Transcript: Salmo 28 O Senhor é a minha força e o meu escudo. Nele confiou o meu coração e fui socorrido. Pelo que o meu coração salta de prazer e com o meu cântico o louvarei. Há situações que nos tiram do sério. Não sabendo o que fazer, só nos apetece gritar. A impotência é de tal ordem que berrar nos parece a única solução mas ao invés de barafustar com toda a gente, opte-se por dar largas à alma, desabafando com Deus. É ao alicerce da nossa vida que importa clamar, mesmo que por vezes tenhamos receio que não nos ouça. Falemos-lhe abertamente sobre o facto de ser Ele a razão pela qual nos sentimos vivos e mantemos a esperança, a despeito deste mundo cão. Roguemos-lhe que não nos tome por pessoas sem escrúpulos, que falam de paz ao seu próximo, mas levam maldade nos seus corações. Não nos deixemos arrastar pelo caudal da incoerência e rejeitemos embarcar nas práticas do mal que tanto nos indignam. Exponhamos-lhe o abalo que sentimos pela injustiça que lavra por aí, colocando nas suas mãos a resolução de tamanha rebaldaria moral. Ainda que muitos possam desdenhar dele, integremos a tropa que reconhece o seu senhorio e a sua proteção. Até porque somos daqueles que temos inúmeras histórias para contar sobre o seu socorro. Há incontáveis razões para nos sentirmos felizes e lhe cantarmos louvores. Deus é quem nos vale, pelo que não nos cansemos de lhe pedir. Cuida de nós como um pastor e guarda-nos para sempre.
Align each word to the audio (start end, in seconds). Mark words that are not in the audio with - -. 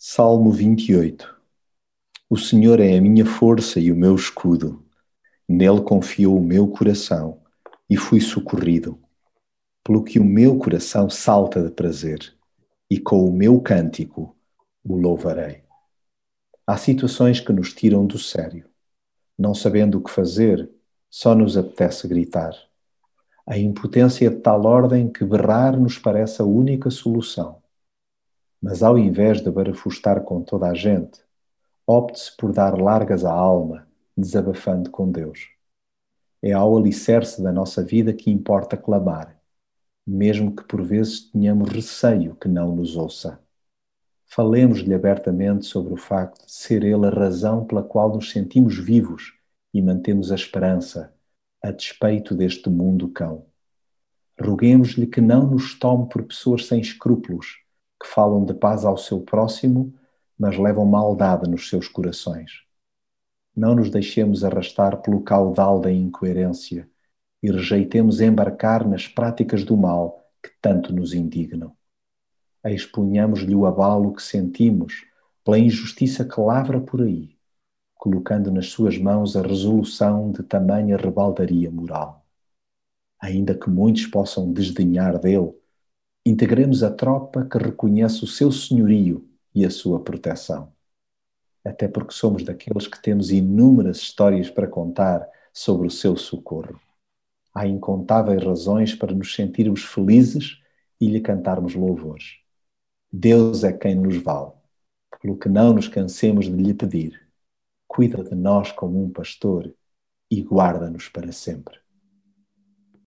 Salmo 0.00 0.52
28 0.52 1.36
O 2.30 2.36
Senhor 2.36 2.78
é 2.78 2.96
a 2.96 3.00
minha 3.00 3.26
força 3.26 3.80
e 3.80 3.90
o 3.90 3.96
meu 3.96 4.14
escudo. 4.14 4.86
Nele 5.48 5.80
confiou 5.80 6.38
o 6.38 6.40
meu 6.40 6.68
coração 6.68 7.42
e 7.90 7.96
fui 7.96 8.20
socorrido. 8.20 8.96
Pelo 9.82 10.04
que 10.04 10.20
o 10.20 10.24
meu 10.24 10.56
coração 10.56 11.10
salta 11.10 11.60
de 11.60 11.72
prazer 11.72 12.32
e 12.88 13.00
com 13.00 13.28
o 13.28 13.32
meu 13.32 13.60
cântico 13.60 14.36
o 14.84 14.94
louvarei. 14.94 15.64
Há 16.64 16.76
situações 16.76 17.40
que 17.40 17.52
nos 17.52 17.74
tiram 17.74 18.06
do 18.06 18.20
sério. 18.20 18.70
Não 19.36 19.52
sabendo 19.52 19.98
o 19.98 20.00
que 20.00 20.12
fazer, 20.12 20.70
só 21.10 21.34
nos 21.34 21.56
apetece 21.56 22.06
gritar. 22.06 22.52
A 23.44 23.58
impotência 23.58 24.28
é 24.28 24.30
de 24.30 24.36
tal 24.36 24.64
ordem 24.64 25.08
que 25.08 25.24
berrar 25.24 25.76
nos 25.76 25.98
parece 25.98 26.40
a 26.40 26.44
única 26.44 26.88
solução 26.88 27.60
mas 28.60 28.82
ao 28.82 28.98
invés 28.98 29.40
de 29.40 29.50
barafustar 29.50 30.22
com 30.22 30.42
toda 30.42 30.68
a 30.68 30.74
gente, 30.74 31.20
opte-se 31.86 32.36
por 32.36 32.52
dar 32.52 32.78
largas 32.78 33.24
à 33.24 33.32
alma, 33.32 33.88
desabafando 34.16 34.90
com 34.90 35.10
Deus. 35.10 35.48
É 36.42 36.52
ao 36.52 36.76
alicerce 36.76 37.42
da 37.42 37.52
nossa 37.52 37.82
vida 37.82 38.12
que 38.12 38.30
importa 38.30 38.76
clamar, 38.76 39.36
mesmo 40.06 40.54
que 40.54 40.64
por 40.64 40.82
vezes 40.82 41.30
tenhamos 41.30 41.68
receio 41.70 42.34
que 42.36 42.48
não 42.48 42.74
nos 42.74 42.96
ouça. 42.96 43.40
Falemos-lhe 44.26 44.92
abertamente 44.92 45.66
sobre 45.66 45.94
o 45.94 45.96
facto 45.96 46.44
de 46.44 46.52
ser 46.52 46.84
Ele 46.84 47.06
a 47.06 47.10
razão 47.10 47.64
pela 47.64 47.82
qual 47.82 48.14
nos 48.14 48.30
sentimos 48.30 48.78
vivos 48.78 49.34
e 49.72 49.80
mantemos 49.80 50.30
a 50.30 50.34
esperança, 50.34 51.14
a 51.62 51.70
despeito 51.70 52.34
deste 52.34 52.68
mundo 52.68 53.08
cão. 53.08 53.46
Roguemos-lhe 54.40 55.06
que 55.06 55.20
não 55.20 55.50
nos 55.50 55.78
tome 55.78 56.08
por 56.08 56.22
pessoas 56.22 56.66
sem 56.66 56.80
escrúpulos, 56.80 57.62
que 58.00 58.08
falam 58.08 58.44
de 58.44 58.54
paz 58.54 58.84
ao 58.84 58.96
seu 58.96 59.20
próximo, 59.20 59.94
mas 60.38 60.56
levam 60.56 60.86
maldade 60.86 61.48
nos 61.50 61.68
seus 61.68 61.88
corações. 61.88 62.62
Não 63.54 63.74
nos 63.74 63.90
deixemos 63.90 64.44
arrastar 64.44 65.02
pelo 65.02 65.22
caudal 65.22 65.80
da 65.80 65.90
incoerência 65.90 66.88
e 67.42 67.50
rejeitemos 67.50 68.20
embarcar 68.20 68.86
nas 68.86 69.08
práticas 69.08 69.64
do 69.64 69.76
mal 69.76 70.24
que 70.42 70.50
tanto 70.62 70.92
nos 70.92 71.12
indignam. 71.12 71.76
Exponhamos-lhe 72.64 73.54
o 73.54 73.66
abalo 73.66 74.12
que 74.12 74.22
sentimos 74.22 75.04
pela 75.44 75.58
injustiça 75.58 76.24
que 76.24 76.40
lavra 76.40 76.80
por 76.80 77.02
aí, 77.02 77.36
colocando 77.94 78.50
nas 78.50 78.66
suas 78.66 78.98
mãos 78.98 79.36
a 79.36 79.42
resolução 79.42 80.30
de 80.30 80.42
tamanha 80.42 80.96
rebaldaria 80.96 81.70
moral. 81.70 82.24
Ainda 83.20 83.54
que 83.54 83.68
muitos 83.68 84.06
possam 84.06 84.52
desdenhar 84.52 85.18
dele, 85.18 85.52
integremos 86.28 86.82
a 86.82 86.90
tropa 86.90 87.46
que 87.46 87.56
reconhece 87.56 88.22
o 88.22 88.26
seu 88.26 88.52
senhorio 88.52 89.26
e 89.54 89.64
a 89.64 89.70
sua 89.70 89.98
proteção. 89.98 90.70
Até 91.64 91.88
porque 91.88 92.12
somos 92.12 92.42
daqueles 92.42 92.86
que 92.86 93.00
temos 93.00 93.30
inúmeras 93.30 93.96
histórias 93.96 94.50
para 94.50 94.66
contar 94.66 95.26
sobre 95.52 95.86
o 95.86 95.90
seu 95.90 96.16
socorro. 96.16 96.78
Há 97.54 97.66
incontáveis 97.66 98.44
razões 98.44 98.94
para 98.94 99.14
nos 99.14 99.34
sentirmos 99.34 99.82
felizes 99.82 100.60
e 101.00 101.08
lhe 101.08 101.20
cantarmos 101.20 101.74
louvores. 101.74 102.38
Deus 103.10 103.64
é 103.64 103.72
quem 103.72 103.94
nos 103.94 104.16
vale, 104.18 104.52
pelo 105.22 105.38
que 105.38 105.48
não 105.48 105.72
nos 105.72 105.88
cansemos 105.88 106.44
de 106.44 106.52
lhe 106.52 106.74
pedir. 106.74 107.26
Cuida 107.86 108.22
de 108.22 108.34
nós 108.34 108.70
como 108.70 109.02
um 109.02 109.10
pastor 109.10 109.74
e 110.30 110.42
guarda-nos 110.42 111.08
para 111.08 111.32
sempre. 111.32 111.87